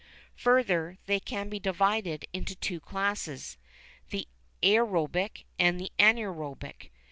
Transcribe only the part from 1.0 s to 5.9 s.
they can be divided into two classes, the aerobic and